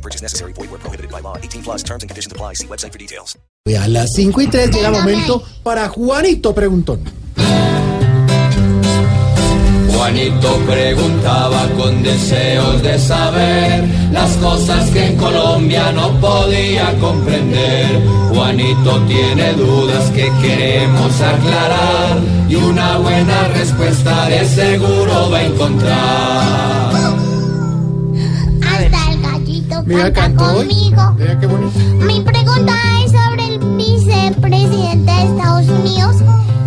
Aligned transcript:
No 0.00 0.02
purchase 0.02 0.22
necessary. 0.22 0.52
Void 0.54 0.70
where 0.70 0.80
prohibited 0.80 1.10
by 1.10 1.20
law. 1.20 1.36
18 1.36 1.62
plus 1.62 1.82
terms 1.82 2.02
and 2.02 2.08
conditions 2.08 2.32
apply. 2.32 2.54
See 2.54 2.66
website 2.66 2.92
for 2.92 2.98
details. 2.98 3.36
A 3.68 3.86
las 3.86 4.14
5 4.14 4.40
y 4.40 4.46
3 4.46 4.70
llega 4.70 4.88
el 4.88 4.94
momento 4.94 5.42
para 5.62 5.88
Juanito 5.88 6.54
Preguntón. 6.54 7.04
Juanito 9.92 10.58
preguntaba 10.66 11.68
con 11.76 12.02
deseos 12.02 12.82
de 12.82 12.98
saber 12.98 13.84
las 14.10 14.30
cosas 14.38 14.88
que 14.90 15.08
en 15.08 15.16
Colombia 15.16 15.92
no 15.92 16.18
podía 16.20 16.98
comprender. 16.98 18.00
Juanito 18.30 19.02
tiene 19.06 19.52
dudas 19.52 20.10
que 20.10 20.32
queremos 20.40 21.20
aclarar 21.20 22.18
y 22.48 22.54
una 22.54 22.96
buena 22.96 23.48
respuesta 23.48 24.26
de 24.30 24.46
seguro 24.46 25.30
va 25.30 25.38
a 25.38 25.44
encontrar. 25.44 27.09
Mira, 29.90 30.12
cantó 30.12 30.54
conmigo. 30.54 31.14
Mira 31.18 31.40
qué 31.40 31.46
bonito. 31.48 31.78
Mi 32.06 32.20
pregunta 32.20 32.72
es 33.04 33.10
sobre 33.10 33.46
el 33.48 33.58
vicepresidente 33.76 35.10
de 35.10 35.22
Estados 35.24 35.68
Unidos 35.68 36.16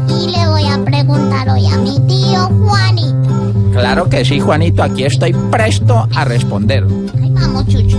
y 0.10 0.30
le 0.30 0.46
voy 0.48 0.66
a 0.66 0.84
preguntar 0.84 1.48
hoy 1.48 1.66
a 1.68 1.78
mi 1.78 2.02
tío 2.02 2.48
Juanito. 2.48 3.54
Claro 3.72 4.10
que 4.10 4.26
sí, 4.26 4.42
Juanito, 4.42 4.84
aquí 4.84 5.06
estoy 5.06 5.34
presto 5.50 6.06
a 6.14 6.26
responder. 6.26 6.86
Ay, 7.22 7.32
vamos, 7.32 7.66
Chucho. 7.68 7.98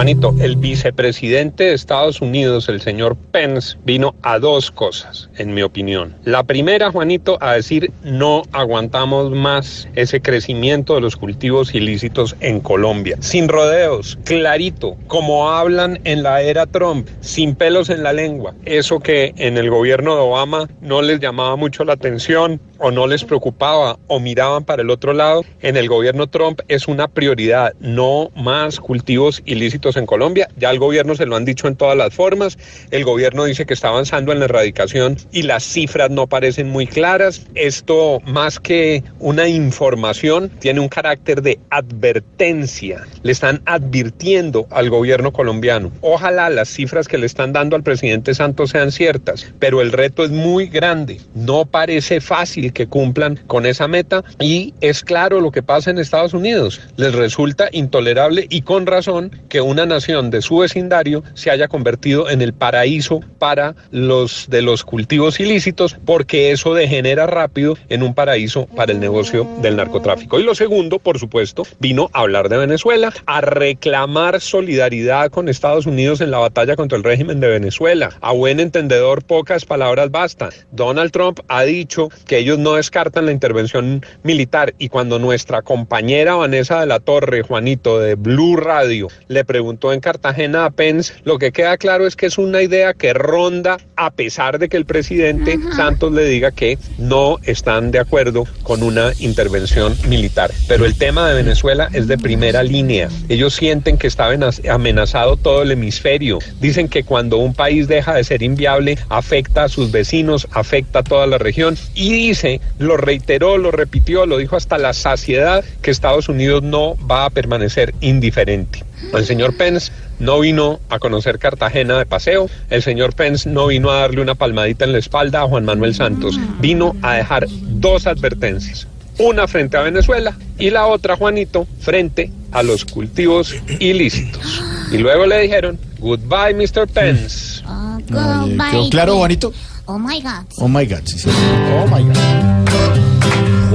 Juanito, 0.00 0.34
el 0.40 0.56
vicepresidente 0.56 1.64
de 1.64 1.74
Estados 1.74 2.22
Unidos, 2.22 2.70
el 2.70 2.80
señor 2.80 3.18
Pence, 3.32 3.76
vino 3.84 4.14
a 4.22 4.38
dos 4.38 4.70
cosas, 4.70 5.28
en 5.36 5.52
mi 5.52 5.60
opinión. 5.60 6.16
La 6.24 6.42
primera, 6.42 6.90
Juanito, 6.90 7.36
a 7.42 7.52
decir 7.52 7.92
no 8.02 8.44
aguantamos 8.52 9.30
más 9.30 9.90
ese 9.96 10.22
crecimiento 10.22 10.94
de 10.94 11.02
los 11.02 11.16
cultivos 11.16 11.74
ilícitos 11.74 12.34
en 12.40 12.60
Colombia. 12.60 13.18
Sin 13.20 13.46
rodeos, 13.46 14.18
clarito, 14.24 14.96
como 15.06 15.50
hablan 15.50 16.00
en 16.04 16.22
la 16.22 16.40
era 16.40 16.64
Trump, 16.64 17.06
sin 17.20 17.54
pelos 17.54 17.90
en 17.90 18.02
la 18.02 18.14
lengua. 18.14 18.54
Eso 18.64 19.00
que 19.00 19.34
en 19.36 19.58
el 19.58 19.68
gobierno 19.68 20.14
de 20.14 20.22
Obama 20.22 20.66
no 20.80 21.02
les 21.02 21.20
llamaba 21.20 21.56
mucho 21.56 21.84
la 21.84 21.92
atención 21.92 22.58
o 22.80 22.90
no 22.90 23.06
les 23.06 23.24
preocupaba 23.24 23.98
o 24.06 24.18
miraban 24.18 24.64
para 24.64 24.82
el 24.82 24.90
otro 24.90 25.12
lado, 25.12 25.44
en 25.60 25.76
el 25.76 25.88
gobierno 25.88 26.26
Trump 26.26 26.60
es 26.68 26.88
una 26.88 27.08
prioridad, 27.08 27.74
no 27.78 28.30
más 28.34 28.80
cultivos 28.80 29.42
ilícitos 29.44 29.96
en 29.96 30.06
Colombia. 30.06 30.48
Ya 30.56 30.70
el 30.70 30.78
gobierno 30.78 31.14
se 31.14 31.26
lo 31.26 31.36
han 31.36 31.44
dicho 31.44 31.68
en 31.68 31.76
todas 31.76 31.96
las 31.96 32.14
formas, 32.14 32.58
el 32.90 33.04
gobierno 33.04 33.44
dice 33.44 33.66
que 33.66 33.74
está 33.74 33.88
avanzando 33.88 34.32
en 34.32 34.38
la 34.38 34.46
erradicación 34.46 35.16
y 35.30 35.42
las 35.42 35.62
cifras 35.62 36.10
no 36.10 36.26
parecen 36.26 36.70
muy 36.70 36.86
claras. 36.86 37.46
Esto 37.54 38.20
más 38.26 38.58
que 38.58 39.04
una 39.18 39.46
información 39.48 40.50
tiene 40.58 40.80
un 40.80 40.88
carácter 40.88 41.42
de 41.42 41.58
advertencia. 41.70 43.06
Le 43.22 43.32
están 43.32 43.62
advirtiendo 43.66 44.66
al 44.70 44.88
gobierno 44.90 45.32
colombiano. 45.32 45.92
Ojalá 46.00 46.48
las 46.48 46.68
cifras 46.68 47.08
que 47.08 47.18
le 47.18 47.26
están 47.26 47.52
dando 47.52 47.76
al 47.76 47.82
presidente 47.82 48.34
Santos 48.34 48.70
sean 48.70 48.90
ciertas, 48.90 49.52
pero 49.58 49.80
el 49.80 49.92
reto 49.92 50.24
es 50.24 50.30
muy 50.30 50.66
grande. 50.66 51.20
No 51.34 51.66
parece 51.66 52.20
fácil 52.20 52.69
que 52.72 52.86
cumplan 52.86 53.40
con 53.46 53.66
esa 53.66 53.88
meta 53.88 54.24
y 54.38 54.74
es 54.80 55.02
claro 55.02 55.40
lo 55.40 55.50
que 55.50 55.62
pasa 55.62 55.90
en 55.90 55.98
Estados 55.98 56.34
Unidos. 56.34 56.80
Les 56.96 57.14
resulta 57.14 57.68
intolerable 57.72 58.46
y 58.48 58.62
con 58.62 58.86
razón 58.86 59.30
que 59.48 59.60
una 59.60 59.86
nación 59.86 60.30
de 60.30 60.42
su 60.42 60.58
vecindario 60.58 61.22
se 61.34 61.50
haya 61.50 61.68
convertido 61.68 62.28
en 62.30 62.42
el 62.42 62.52
paraíso 62.52 63.20
para 63.38 63.74
los 63.90 64.46
de 64.48 64.62
los 64.62 64.84
cultivos 64.84 65.40
ilícitos 65.40 65.96
porque 66.04 66.50
eso 66.50 66.74
degenera 66.74 67.26
rápido 67.26 67.76
en 67.88 68.02
un 68.02 68.14
paraíso 68.14 68.66
para 68.66 68.92
el 68.92 69.00
negocio 69.00 69.48
del 69.60 69.76
narcotráfico. 69.76 70.38
Y 70.38 70.44
lo 70.44 70.54
segundo, 70.54 70.98
por 70.98 71.18
supuesto, 71.18 71.64
vino 71.78 72.10
a 72.12 72.20
hablar 72.20 72.48
de 72.48 72.58
Venezuela, 72.58 73.12
a 73.26 73.40
reclamar 73.40 74.40
solidaridad 74.40 75.30
con 75.30 75.48
Estados 75.48 75.86
Unidos 75.86 76.20
en 76.20 76.30
la 76.30 76.38
batalla 76.38 76.76
contra 76.76 76.98
el 76.98 77.04
régimen 77.04 77.40
de 77.40 77.48
Venezuela. 77.48 78.10
A 78.20 78.32
buen 78.32 78.60
entendedor, 78.60 79.24
pocas 79.24 79.64
palabras 79.64 80.10
bastan. 80.10 80.50
Donald 80.70 81.10
Trump 81.10 81.40
ha 81.48 81.62
dicho 81.62 82.08
que 82.26 82.38
ellos 82.38 82.58
no 82.62 82.74
descartan 82.74 83.26
la 83.26 83.32
intervención 83.32 84.04
militar 84.22 84.74
y 84.78 84.88
cuando 84.88 85.18
nuestra 85.18 85.62
compañera 85.62 86.34
Vanessa 86.34 86.80
de 86.80 86.86
la 86.86 87.00
Torre, 87.00 87.42
Juanito, 87.42 87.98
de 87.98 88.14
Blue 88.14 88.56
Radio, 88.56 89.08
le 89.28 89.44
preguntó 89.44 89.92
en 89.92 90.00
Cartagena 90.00 90.64
a 90.64 90.70
Pence, 90.70 91.14
lo 91.24 91.38
que 91.38 91.52
queda 91.52 91.76
claro 91.76 92.06
es 92.06 92.16
que 92.16 92.26
es 92.26 92.38
una 92.38 92.62
idea 92.62 92.94
que 92.94 93.12
ronda 93.12 93.78
a 93.96 94.10
pesar 94.10 94.58
de 94.58 94.68
que 94.68 94.76
el 94.76 94.84
presidente 94.84 95.58
Santos 95.76 96.12
le 96.12 96.24
diga 96.24 96.50
que 96.50 96.78
no 96.98 97.38
están 97.44 97.90
de 97.90 97.98
acuerdo 97.98 98.44
con 98.62 98.82
una 98.82 99.12
intervención 99.18 99.96
militar. 100.08 100.50
Pero 100.68 100.84
el 100.84 100.96
tema 100.96 101.28
de 101.28 101.34
Venezuela 101.34 101.88
es 101.92 102.06
de 102.08 102.18
primera 102.18 102.62
línea. 102.62 103.08
Ellos 103.28 103.54
sienten 103.54 103.98
que 103.98 104.06
está 104.06 104.30
amenazado 104.70 105.36
todo 105.36 105.62
el 105.62 105.72
hemisferio. 105.72 106.38
Dicen 106.60 106.88
que 106.88 107.04
cuando 107.04 107.38
un 107.38 107.54
país 107.54 107.88
deja 107.88 108.14
de 108.14 108.24
ser 108.24 108.42
inviable, 108.42 108.98
afecta 109.08 109.64
a 109.64 109.68
sus 109.68 109.90
vecinos, 109.90 110.46
afecta 110.52 111.00
a 111.00 111.02
toda 111.02 111.26
la 111.26 111.38
región. 111.38 111.76
Y 111.94 112.34
lo 112.78 112.96
reiteró, 112.96 113.58
lo 113.58 113.70
repitió, 113.70 114.26
lo 114.26 114.38
dijo 114.38 114.56
hasta 114.56 114.78
la 114.78 114.92
saciedad, 114.92 115.64
que 115.82 115.90
Estados 115.90 116.28
Unidos 116.28 116.62
no 116.62 116.96
va 117.06 117.26
a 117.26 117.30
permanecer 117.30 117.94
indiferente. 118.00 118.84
El 119.12 119.24
señor 119.24 119.56
Pence 119.56 119.92
no 120.18 120.40
vino 120.40 120.80
a 120.88 120.98
conocer 120.98 121.38
Cartagena 121.38 121.98
de 121.98 122.06
paseo, 122.06 122.48
el 122.68 122.82
señor 122.82 123.14
Pence 123.14 123.48
no 123.48 123.66
vino 123.66 123.90
a 123.90 124.00
darle 124.00 124.20
una 124.20 124.34
palmadita 124.34 124.84
en 124.84 124.92
la 124.92 124.98
espalda 124.98 125.42
a 125.42 125.48
Juan 125.48 125.64
Manuel 125.64 125.94
Santos, 125.94 126.38
vino 126.60 126.96
a 127.02 127.14
dejar 127.14 127.46
dos 127.48 128.06
advertencias, 128.06 128.86
una 129.18 129.46
frente 129.48 129.76
a 129.76 129.82
Venezuela 129.82 130.36
y 130.58 130.70
la 130.70 130.86
otra, 130.86 131.16
Juanito, 131.16 131.66
frente 131.80 132.30
a 132.52 132.62
los 132.62 132.84
cultivos 132.84 133.54
ilícitos. 133.78 134.62
Y 134.92 134.98
luego 134.98 135.26
le 135.26 135.40
dijeron, 135.42 135.78
goodbye, 135.98 136.54
Mr. 136.54 136.88
Pence. 136.88 137.62
Oh, 137.66 137.98
goodbye, 138.08 138.70
¿Quedó 138.70 138.90
claro, 138.90 139.16
Juanito? 139.16 139.52
Oh 139.92 139.98
my 139.98 140.20
God. 140.20 140.46
Oh 140.58 140.68
my 140.68 140.84
God, 140.86 141.02
sí, 141.04 141.18
sí. 141.18 141.28
Oh 141.28 141.84
my 141.88 142.04
God. 142.04 142.16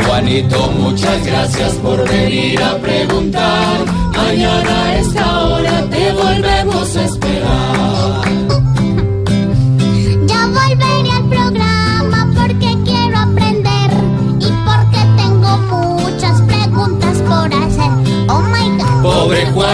Juanito, 0.06 0.72
muchas 0.80 1.26
gracias 1.26 1.74
por 1.74 2.08
venir 2.08 2.64
a 2.64 2.78
preguntar. 2.78 3.86
Mañana 4.16 4.86
a 4.86 4.98
esta 4.98 5.40
hora 5.46 5.90
te 5.90 6.14
volvemos 6.14 6.65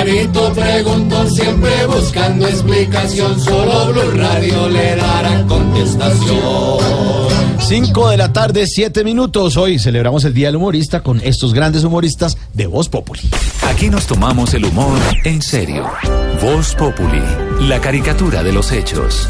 Juanito 0.02 0.52
preguntó 0.54 1.30
siempre 1.30 1.86
buscando 1.86 2.48
explicación. 2.48 3.40
Solo 3.40 3.94
Blue 3.94 4.12
Radio 4.16 4.68
le 4.68 4.96
dará 4.96 5.46
contestación. 5.46 6.40
5 7.60 8.10
de 8.10 8.18
la 8.18 8.34
tarde, 8.34 8.66
7 8.66 9.04
minutos. 9.04 9.58
Hoy 9.58 9.78
celebramos 9.78 10.26
el 10.26 10.34
Día 10.34 10.48
del 10.48 10.56
Humorista 10.56 11.04
con 11.04 11.22
estos 11.22 11.54
grandes 11.54 11.84
humoristas 11.84 12.36
de 12.54 12.66
Voz 12.66 12.90
Populi. 12.90 13.30
Aquí 13.68 13.92
nos 13.92 14.08
tomamos 14.08 14.56
el 14.56 14.66
humor 14.66 14.98
en 15.24 15.40
serio. 15.44 15.88
Voz 16.42 16.74
Populi, 16.74 17.22
la 17.60 17.80
caricatura 17.80 18.42
de 18.42 18.54
los 18.54 18.72
hechos. 18.72 19.30